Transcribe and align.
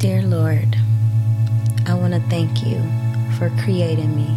Dear 0.00 0.22
Lord, 0.22 0.78
I 1.86 1.92
want 1.92 2.14
to 2.14 2.20
thank 2.30 2.64
you 2.64 2.80
for 3.36 3.50
creating 3.62 4.16
me, 4.16 4.28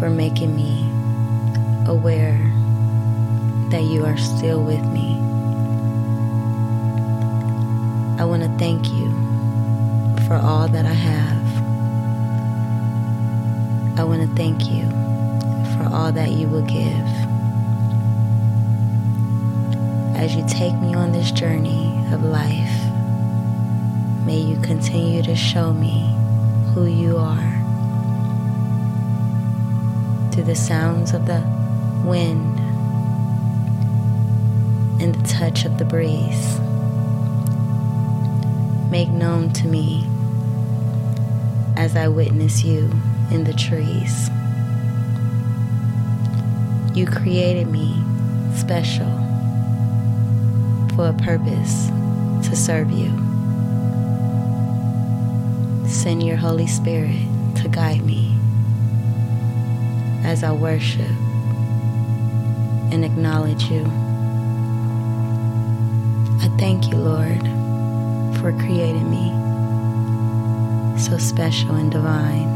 for 0.00 0.10
making 0.10 0.56
me 0.56 0.80
aware 1.86 2.36
that 3.70 3.84
you 3.84 4.04
are 4.04 4.16
still 4.16 4.60
with 4.60 4.84
me. 4.86 5.14
I 8.20 8.24
want 8.24 8.42
to 8.42 8.48
thank 8.58 8.88
you 8.88 9.08
for 10.26 10.34
all 10.34 10.66
that 10.66 10.84
I 10.84 10.92
have. 10.92 11.46
I 14.00 14.02
want 14.02 14.28
to 14.28 14.34
thank 14.34 14.64
you 14.64 14.82
for 15.76 15.94
all 15.94 16.10
that 16.10 16.32
you 16.32 16.48
will 16.48 16.66
give. 16.66 17.06
As 20.16 20.34
you 20.34 20.44
take 20.48 20.74
me 20.80 20.96
on 20.96 21.12
this 21.12 21.30
journey 21.30 21.96
of 22.12 22.24
life, 22.24 22.83
may 24.24 24.38
you 24.38 24.56
continue 24.62 25.22
to 25.22 25.36
show 25.36 25.72
me 25.72 26.14
who 26.72 26.86
you 26.86 27.18
are 27.18 27.60
through 30.32 30.44
the 30.44 30.54
sounds 30.54 31.12
of 31.12 31.26
the 31.26 31.40
wind 32.04 32.58
and 35.00 35.14
the 35.14 35.28
touch 35.28 35.66
of 35.66 35.76
the 35.78 35.84
breeze. 35.84 36.58
Make 38.90 39.10
known 39.10 39.52
to 39.54 39.68
me 39.68 40.06
as 41.76 41.94
I 41.94 42.08
witness 42.08 42.64
you 42.64 42.90
in 43.30 43.44
the 43.44 43.52
trees. 43.52 44.30
You 46.96 47.06
created 47.06 47.66
me 47.66 48.02
special 48.56 49.12
for 50.94 51.08
a 51.08 51.12
purpose 51.24 51.88
to 52.48 52.56
serve 52.56 52.90
you. 52.90 53.33
Send 55.86 56.22
your 56.22 56.36
Holy 56.36 56.66
Spirit 56.66 57.26
to 57.56 57.68
guide 57.68 58.04
me 58.04 58.36
as 60.24 60.42
I 60.42 60.50
worship 60.52 61.10
and 62.90 63.04
acknowledge 63.04 63.64
you. 63.64 63.84
I 66.40 66.48
thank 66.58 66.88
you, 66.90 66.96
Lord, 66.96 67.42
for 68.38 68.52
creating 68.52 69.10
me 69.10 69.30
so 70.98 71.18
special 71.18 71.74
and 71.74 71.92
divine, 71.92 72.48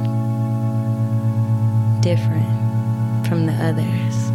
different 2.01 3.27
from 3.27 3.45
the 3.45 3.53
others, 3.53 4.31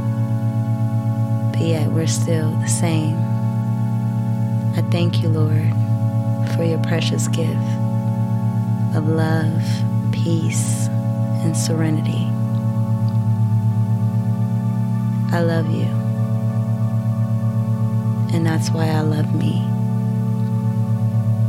but 1.51 1.65
yet 1.67 1.89
we're 1.91 2.05
still 2.05 2.51
the 2.51 2.67
same. 2.67 3.17
I 4.75 4.81
thank 4.91 5.23
you, 5.23 5.29
Lord, 5.29 5.71
for 6.55 6.63
your 6.63 6.79
precious 6.83 7.27
gift 7.27 7.82
of 9.03 9.09
love, 9.09 10.13
peace, 10.13 10.87
and 11.43 11.55
serenity. 11.55 12.27
I 15.35 15.41
love 15.41 15.69
you. 15.69 15.87
And 18.33 18.45
that's 18.45 18.69
why 18.69 18.87
I 18.87 19.01
love 19.01 19.33
me. 19.35 19.61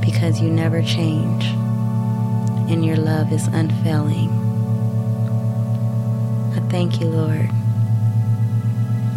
Because 0.05 0.41
you 0.41 0.51
never 0.51 0.83
change, 0.83 1.45
and 2.71 2.85
your 2.85 2.97
love 2.97 3.33
is 3.33 3.47
unfailing. 3.49 4.31
I 6.57 6.61
thank 6.71 7.01
you, 7.01 7.07
Lord, 7.07 7.51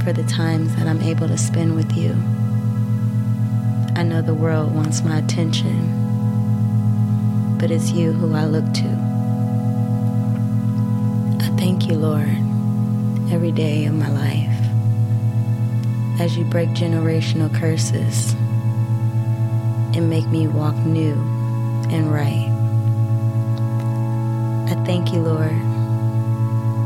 for 0.04 0.14
the 0.14 0.24
times 0.24 0.76
that 0.76 0.88
I'm 0.88 1.02
able 1.02 1.28
to 1.28 1.38
spend 1.38 1.76
with 1.76 1.92
you. 1.98 2.12
I 3.96 4.04
know 4.04 4.22
the 4.22 4.36
world 4.36 4.76
wants 4.76 5.02
my 5.02 5.18
attention, 5.18 6.07
but 7.60 7.72
it's 7.72 7.92
you 7.92 8.12
who 8.12 8.34
I 8.36 8.46
look 8.46 8.66
to. 8.74 8.88
I 11.44 11.50
thank 11.58 11.88
you, 11.88 11.96
Lord, 11.96 12.30
every 13.32 13.52
day 13.52 13.86
of 13.86 13.94
my 13.94 14.10
life 14.10 14.48
as 16.20 16.38
you 16.38 16.46
break 16.46 16.70
generational 16.70 17.54
curses 17.54 18.34
and 19.96 20.10
make 20.10 20.28
me 20.28 20.48
walk 20.48 20.76
new 20.76 21.14
and 21.90 22.12
right. 22.12 22.48
I 24.70 24.84
thank 24.86 25.14
you, 25.14 25.20
Lord, 25.20 25.58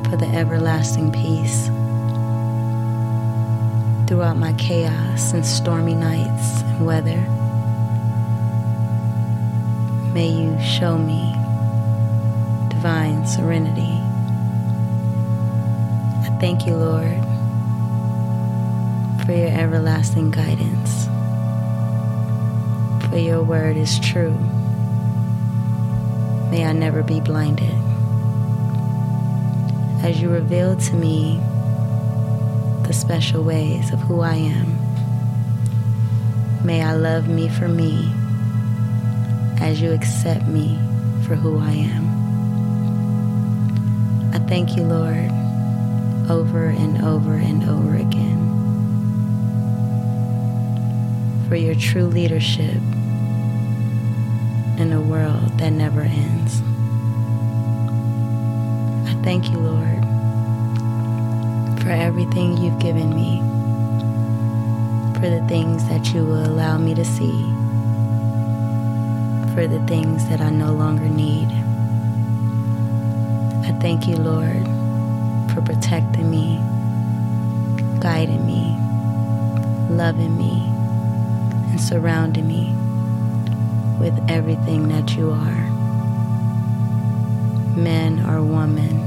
for 0.10 0.18
the 0.18 0.30
everlasting 0.34 1.12
peace 1.12 1.68
throughout 4.08 4.38
my 4.38 4.54
chaos 4.54 5.34
and 5.34 5.46
stormy 5.46 5.96
nights 5.96 6.62
and 6.62 6.86
weather. 6.86 7.41
May 10.14 10.28
you 10.28 10.60
show 10.62 10.98
me 10.98 11.32
divine 12.70 13.26
serenity. 13.26 13.96
I 16.28 16.38
thank 16.42 16.68
you, 16.68 16.76
Lord, 16.76 17.18
for 19.26 19.32
your 19.32 19.48
everlasting 19.48 20.32
guidance. 20.32 21.06
For 23.10 23.18
your 23.18 23.42
word 23.42 23.78
is 23.78 24.02
true. 24.02 24.38
May 26.52 26.66
I 26.66 26.74
never 26.74 27.04
be 27.04 27.22
blinded. 27.22 27.74
As 30.04 30.22
you 30.22 30.30
reveal 30.30 30.76
to 30.76 30.94
me 30.94 31.40
the 32.86 32.92
special 32.92 33.46
ways 33.46 33.94
of 33.94 34.02
who 34.02 34.20
I 34.20 34.36
am, 34.36 34.76
may 36.66 36.82
I 36.84 36.96
love 36.96 37.30
me 37.30 37.48
for 37.48 37.70
me 37.70 38.14
as 39.62 39.80
you 39.80 39.94
accept 39.94 40.48
me 40.48 40.78
for 41.26 41.36
who 41.36 41.60
I 41.60 41.72
am. 41.72 42.10
I 44.34 44.40
thank 44.50 44.76
you, 44.76 44.84
Lord, 44.84 45.32
over 46.30 46.66
and 46.66 47.04
over 47.04 47.36
and 47.36 47.64
over 47.70 47.96
again 47.96 48.42
for 51.48 51.56
your 51.56 51.76
true 51.76 52.06
leadership 52.06 52.82
in 54.80 54.94
a 54.94 55.02
world 55.02 55.60
that 55.60 55.72
never 55.72 56.02
ends. 56.02 56.62
I 59.10 59.14
thank 59.22 59.52
you, 59.52 59.60
Lord, 59.60 60.02
for 61.84 61.90
everything 61.90 62.58
you've 62.58 62.80
given 62.80 63.14
me, 63.14 63.42
for 65.20 65.30
the 65.30 65.46
things 65.48 65.88
that 65.90 66.14
you 66.14 66.24
will 66.26 66.46
allow 66.46 66.78
me 66.78 66.96
to 66.96 67.06
see, 67.06 67.46
for 69.54 69.68
the 69.68 69.80
things 69.86 70.28
that 70.30 70.40
I 70.40 70.50
no 70.50 70.72
longer 70.72 71.10
need. 71.10 71.48
I 73.68 73.78
thank 73.80 74.08
you, 74.08 74.16
Lord, 74.16 74.64
for 75.54 75.62
protecting 75.62 76.30
me, 76.30 76.58
guiding 78.00 78.46
me, 78.46 78.76
loving 79.90 80.38
me, 80.38 80.64
and 81.70 81.82
surrounding 81.82 82.48
me 82.48 82.74
with 84.00 84.18
everything 84.30 84.88
that 84.88 85.16
you 85.16 85.32
are. 85.32 85.70
Man 87.76 88.20
or 88.26 88.42
woman, 88.44 89.00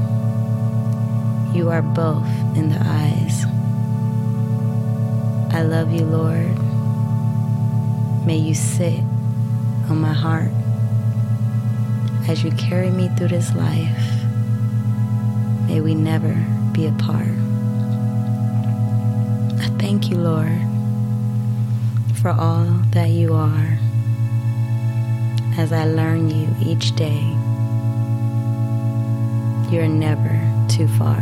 you 1.55 1.69
are 1.69 1.81
both 1.81 2.27
in 2.55 2.69
the 2.69 2.79
eyes. 2.81 3.45
I 5.53 5.63
love 5.63 5.91
you, 5.91 6.05
Lord. 6.05 6.59
May 8.25 8.37
you 8.37 8.53
sit 8.53 9.04
on 9.89 9.99
my 9.99 10.13
heart 10.13 10.51
as 12.29 12.43
you 12.43 12.51
carry 12.51 12.89
me 12.89 13.09
through 13.09 13.29
this 13.29 13.53
life. 13.55 14.05
May 15.67 15.81
we 15.81 15.95
never 15.95 16.33
be 16.71 16.87
apart. 16.87 17.27
I 19.59 19.67
thank 19.79 20.09
you, 20.09 20.17
Lord, 20.17 20.61
for 22.21 22.29
all 22.29 22.65
that 22.91 23.09
you 23.09 23.33
are 23.33 23.77
as 25.57 25.71
I 25.71 25.85
learn 25.85 26.29
you 26.29 26.53
each 26.61 26.95
day. 26.95 27.21
You're 29.71 29.87
never 29.87 30.39
too 30.67 30.87
far. 30.87 31.19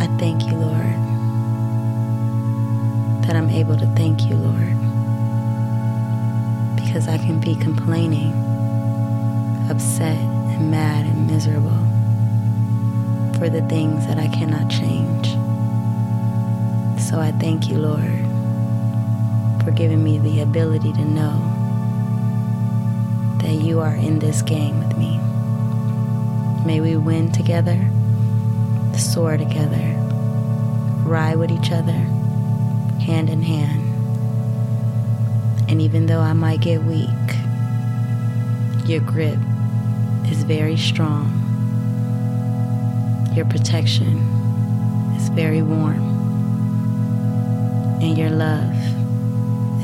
I 0.00 0.06
thank 0.18 0.46
you, 0.46 0.56
Lord, 0.56 0.96
that 3.24 3.36
I'm 3.36 3.50
able 3.50 3.76
to 3.76 3.86
thank 3.96 4.22
you, 4.22 4.36
Lord, 4.36 4.76
because 6.96 7.08
I 7.08 7.18
can 7.18 7.38
be 7.40 7.54
complaining, 7.56 8.32
upset, 9.68 10.16
and 10.16 10.70
mad 10.70 11.04
and 11.04 11.26
miserable 11.26 11.76
for 13.38 13.50
the 13.50 13.60
things 13.68 14.06
that 14.06 14.18
I 14.18 14.28
cannot 14.28 14.70
change. 14.70 15.26
So 16.98 17.20
I 17.20 17.32
thank 17.32 17.68
you, 17.68 17.76
Lord 17.76 18.24
for 19.62 19.72
giving 19.72 20.02
me 20.02 20.16
the 20.18 20.40
ability 20.40 20.92
to 20.92 21.04
know 21.04 21.36
that 23.42 23.54
you 23.54 23.80
are 23.80 23.96
in 23.96 24.20
this 24.20 24.40
game 24.40 24.78
with 24.78 24.96
me. 24.96 25.18
May 26.64 26.80
we 26.80 26.96
win 26.96 27.32
together, 27.32 27.76
soar 28.96 29.36
together, 29.36 29.92
ride 31.04 31.36
with 31.36 31.50
each 31.50 31.72
other, 31.72 31.98
hand 33.02 33.28
in 33.28 33.42
hand, 33.42 33.85
And 35.68 35.82
even 35.82 36.06
though 36.06 36.20
I 36.20 36.32
might 36.32 36.60
get 36.60 36.82
weak, 36.82 37.08
your 38.86 39.00
grip 39.00 39.38
is 40.30 40.44
very 40.44 40.76
strong. 40.76 41.32
Your 43.34 43.46
protection 43.46 44.16
is 45.16 45.28
very 45.30 45.62
warm. 45.62 46.14
And 48.00 48.16
your 48.16 48.30
love 48.30 48.74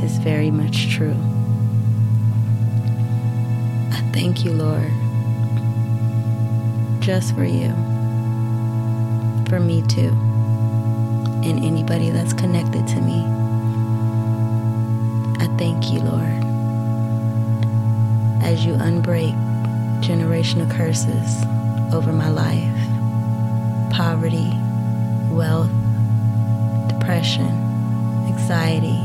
is 0.04 0.18
very 0.18 0.50
much 0.50 0.90
true. 0.90 1.16
I 3.90 4.00
thank 4.12 4.44
you, 4.44 4.52
Lord, 4.52 4.90
just 7.00 7.34
for 7.34 7.44
you, 7.44 7.70
for 9.48 9.58
me 9.58 9.82
too, 9.88 10.10
and 11.42 11.64
anybody 11.64 12.10
that's 12.10 12.32
connected 12.32 12.86
to 12.86 13.00
me. 13.00 13.41
I 15.42 15.46
thank 15.56 15.90
you, 15.90 15.98
Lord, 15.98 16.44
as 18.44 18.64
you 18.64 18.74
unbreak 18.74 19.34
generational 20.00 20.70
curses 20.70 21.42
over 21.92 22.12
my 22.12 22.28
life 22.28 22.78
poverty, 23.90 24.52
wealth, 25.34 25.72
depression, 26.88 27.50
anxiety, 28.28 29.00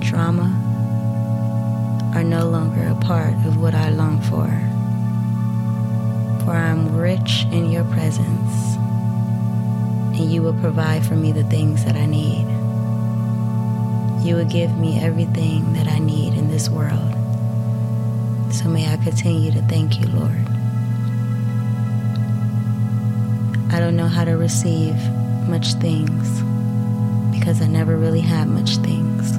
trauma 0.00 0.46
are 2.14 2.22
no 2.22 2.48
longer 2.48 2.86
a 2.86 2.94
part 3.04 3.34
of 3.46 3.60
what 3.60 3.74
I 3.74 3.88
long 3.88 4.20
for. 4.20 4.46
For 6.44 6.52
I 6.52 6.68
am 6.68 6.96
rich 6.96 7.46
in 7.50 7.68
your 7.68 7.84
presence, 7.86 8.76
and 10.16 10.30
you 10.30 10.40
will 10.40 10.54
provide 10.60 11.04
for 11.04 11.16
me 11.16 11.32
the 11.32 11.42
things 11.44 11.84
that 11.84 11.96
I 11.96 12.06
need. 12.06 12.53
You 14.34 14.40
will 14.40 14.50
give 14.50 14.76
me 14.76 14.98
everything 14.98 15.74
that 15.74 15.86
I 15.86 16.00
need 16.00 16.34
in 16.34 16.50
this 16.50 16.68
world. 16.68 17.12
So 18.52 18.68
may 18.68 18.92
I 18.92 18.96
continue 18.96 19.52
to 19.52 19.62
thank 19.68 20.00
you, 20.00 20.08
Lord. 20.08 20.48
I 23.72 23.78
don't 23.78 23.94
know 23.94 24.08
how 24.08 24.24
to 24.24 24.32
receive 24.32 24.96
much 25.48 25.74
things 25.74 26.42
because 27.30 27.62
I 27.62 27.68
never 27.68 27.96
really 27.96 28.22
had 28.22 28.48
much 28.48 28.78
things. 28.78 29.30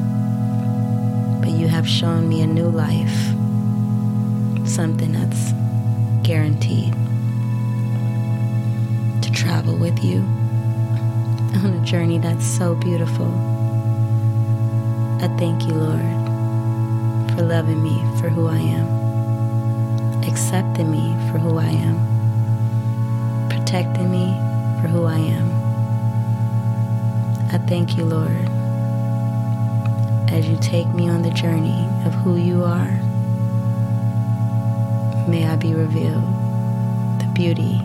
But 1.42 1.50
you 1.60 1.68
have 1.68 1.86
shown 1.86 2.30
me 2.30 2.42
a 2.42 2.48
new 2.48 2.70
life, 2.70 3.20
something 4.66 5.12
that's 5.12 5.52
guaranteed. 6.26 6.94
To 9.24 9.32
travel 9.34 9.76
with 9.76 10.02
you 10.02 10.20
on 11.60 11.82
a 11.82 11.86
journey 11.86 12.18
that's 12.18 12.46
so 12.46 12.76
beautiful. 12.76 13.55
I 15.22 15.28
thank 15.40 15.64
you, 15.68 15.74
Lord, 15.74 16.02
for 17.36 17.44
loving 17.44 17.82
me 17.82 18.00
for 18.20 18.30
who 18.30 18.48
I 18.48 18.58
am, 18.58 20.24
accepting 20.24 20.92
me 20.92 21.16
for 21.32 21.40
who 21.40 21.58
I 21.58 21.70
am, 21.70 21.98
protecting 23.50 24.12
me 24.12 24.28
for 24.82 24.88
who 24.88 25.06
I 25.06 25.18
am. 25.18 25.52
I 27.52 27.58
thank 27.68 27.98
you, 27.98 28.06
Lord, 28.06 28.50
as 30.30 30.48
you 30.48 30.58
take 30.62 30.88
me 30.90 31.10
on 31.10 31.22
the 31.22 31.32
journey 31.32 31.88
of 32.06 32.14
who 32.16 32.36
you 32.38 32.64
are. 32.64 32.92
May 35.30 35.46
I 35.48 35.56
be 35.56 35.74
revealed 35.74 36.24
the 37.20 37.32
beauty, 37.34 37.82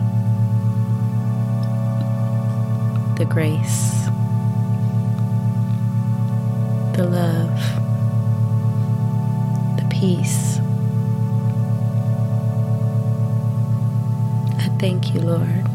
the 3.17 3.25
grace, 3.25 4.00
the 7.01 7.09
love, 7.09 7.59
the 9.77 9.87
peace. 9.89 10.59
I 14.59 14.69
thank 14.77 15.13
you, 15.13 15.21
Lord. 15.21 15.65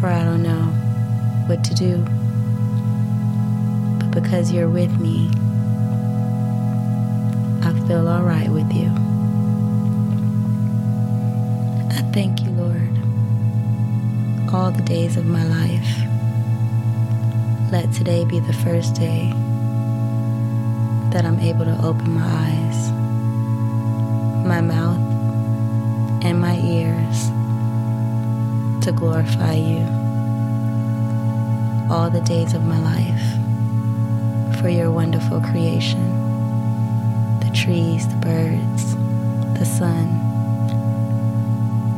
for 0.00 0.08
I 0.08 0.24
don't 0.24 0.42
know 0.42 0.64
what 1.46 1.62
to 1.64 1.74
do. 1.74 1.98
But 3.98 4.22
because 4.22 4.50
you're 4.50 4.68
with 4.68 4.98
me, 4.98 5.28
I 7.62 7.72
feel 7.86 8.08
all 8.08 8.22
right 8.22 8.48
with 8.48 8.72
you. 8.72 8.88
I 11.90 12.02
thank 12.12 12.42
you, 12.42 12.50
Lord, 12.52 12.94
all 14.52 14.70
the 14.70 14.82
days 14.82 15.16
of 15.16 15.26
my 15.26 15.44
life. 15.44 16.11
Let 17.72 17.90
today 17.90 18.26
be 18.26 18.38
the 18.38 18.52
first 18.52 18.94
day 18.94 19.32
that 21.10 21.24
I'm 21.24 21.40
able 21.40 21.64
to 21.64 21.82
open 21.82 22.12
my 22.12 22.20
eyes, 22.22 22.90
my 24.46 24.60
mouth, 24.60 25.00
and 26.22 26.38
my 26.38 26.58
ears 26.58 27.28
to 28.84 28.92
glorify 28.92 29.54
you 29.54 29.78
all 31.90 32.10
the 32.10 32.20
days 32.20 32.52
of 32.52 32.62
my 32.62 32.78
life 32.78 34.60
for 34.60 34.68
your 34.68 34.90
wonderful 34.90 35.40
creation 35.40 36.10
the 37.40 37.50
trees, 37.54 38.06
the 38.06 38.16
birds, 38.16 38.94
the 39.58 39.64
sun, 39.64 40.08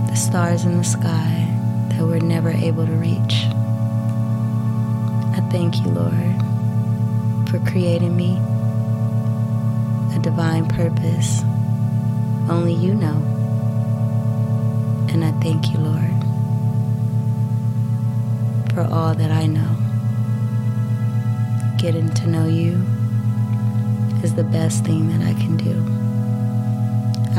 the 0.06 0.14
stars 0.14 0.64
in 0.66 0.78
the 0.78 0.84
sky 0.84 1.48
that 1.88 2.06
we're 2.06 2.20
never 2.20 2.50
able 2.50 2.86
to 2.86 2.92
reach. 2.92 3.48
Thank 5.54 5.76
you, 5.82 5.90
Lord, 5.92 7.48
for 7.48 7.58
creating 7.70 8.16
me 8.16 8.36
a 10.14 10.18
divine 10.20 10.66
purpose 10.66 11.42
only 12.50 12.74
you 12.74 12.94
know. 12.94 13.18
And 15.10 15.24
I 15.24 15.30
thank 15.40 15.72
you, 15.72 15.78
Lord 15.78 16.14
for 18.74 18.82
all 18.92 19.14
that 19.14 19.30
I 19.30 19.46
know. 19.46 19.76
Getting 21.78 22.10
to 22.14 22.26
know 22.26 22.48
you 22.48 22.84
is 24.24 24.34
the 24.34 24.42
best 24.42 24.84
thing 24.84 25.08
that 25.10 25.24
I 25.24 25.32
can 25.34 25.56
do. 25.56 25.76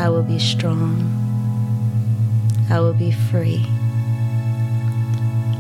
I 0.02 0.08
will 0.08 0.24
be 0.24 0.40
strong. 0.40 1.12
I 2.70 2.80
will 2.80 2.94
be 2.94 3.12
free. 3.12 3.66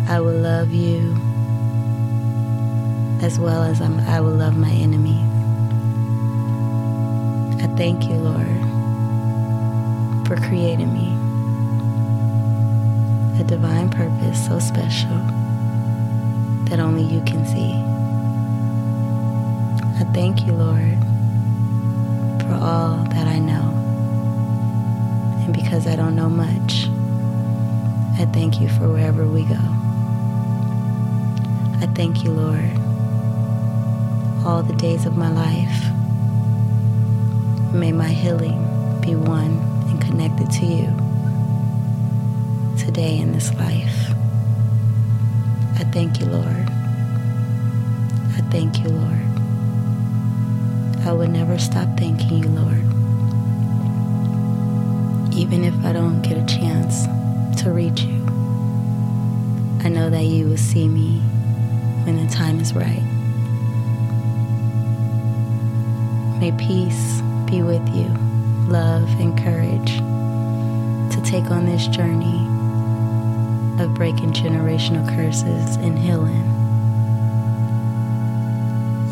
I 0.08 0.22
will 0.22 0.40
love 0.40 0.72
you 0.72 1.35
as 3.25 3.39
well 3.39 3.63
as 3.63 3.82
I'm, 3.82 4.00
I 4.01 4.22
will 4.22 4.36
love 4.36 4.55
my 4.55 4.70
enemies. 4.70 5.25
I 7.60 7.65
thank 7.75 8.03
you, 8.03 8.13
Lord, 8.17 8.60
for 10.27 10.36
creating 10.36 10.94
me 10.94 11.08
a 13.41 13.44
divine 13.44 13.89
purpose 13.89 14.46
so 14.46 14.60
special 14.60 15.17
that 16.70 16.79
only 16.79 17.01
you 17.03 17.20
can 17.24 17.44
see. 17.48 17.74
I 20.00 20.03
thank 20.13 20.46
you, 20.46 20.53
Lord, 20.53 21.00
for 22.41 22.53
all 22.53 22.98
that 23.10 23.27
I 23.27 23.39
know. 23.39 23.74
And 25.46 25.51
because 25.51 25.88
I 25.88 25.96
don't 25.96 26.15
know 26.15 26.29
much, 26.29 26.86
I 28.22 28.25
thank 28.32 28.62
you 28.62 28.70
for 28.70 28.88
wherever 28.88 29.25
we 29.25 29.46
go. 29.46 29.58
I 31.82 31.88
thank 31.96 32.24
you, 32.24 32.29
Lord, 32.29 32.72
all 34.46 34.62
the 34.62 34.74
days 34.74 35.08
of 35.08 35.18
my 35.18 35.30
life. 35.30 35.92
May 37.74 37.92
my 37.92 38.08
healing 38.08 38.62
be 39.02 39.16
one 39.16 39.58
and 39.90 40.00
connected 40.00 40.52
to 40.52 40.66
you 40.66 40.86
today 42.78 43.18
in 43.18 43.32
this 43.32 43.52
life. 43.56 44.12
I 45.80 45.84
thank 45.92 46.20
you, 46.20 46.28
Lord. 46.28 46.70
I 48.38 48.42
thank 48.52 48.84
you, 48.84 48.90
Lord. 48.90 49.25
I 51.08 51.12
will 51.12 51.28
never 51.28 51.58
stop 51.58 51.98
thanking 51.98 52.44
you, 52.44 52.50
Lord. 52.50 52.86
Even 55.34 55.64
if 55.64 55.74
I 55.84 55.92
don't 55.92 56.22
get 56.22 56.38
a 56.38 56.46
chance 56.46 57.06
to 57.64 57.72
reach 57.72 58.02
you, 58.02 58.24
I 59.84 59.90
know 59.90 60.12
that 60.12 60.25
you 60.25 60.48
will 60.48 60.58
see 60.58 60.88
me 60.88 61.18
when 62.06 62.24
the 62.24 62.32
time 62.32 62.60
is 62.60 62.74
right. 62.75 63.14
May 66.39 66.51
peace 66.51 67.22
be 67.46 67.62
with 67.62 67.88
you, 67.96 68.10
love 68.68 69.08
and 69.22 69.38
courage 69.38 69.98
to 71.15 71.22
take 71.24 71.50
on 71.50 71.65
this 71.65 71.88
journey 71.88 72.46
of 73.82 73.94
breaking 73.94 74.34
generational 74.34 75.08
curses 75.15 75.77
and 75.77 75.98
healing. 75.98 76.44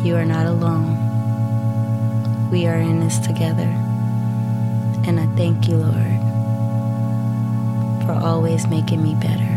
You 0.04 0.16
are 0.16 0.26
not 0.26 0.44
alone. 0.46 1.00
We 2.50 2.66
are 2.66 2.76
in 2.76 3.00
this 3.00 3.18
together. 3.18 3.72
And 5.06 5.18
I 5.18 5.26
thank 5.34 5.66
you, 5.66 5.76
Lord, 5.76 6.20
for 8.04 8.12
always 8.12 8.66
making 8.66 9.02
me 9.02 9.14
better. 9.14 9.53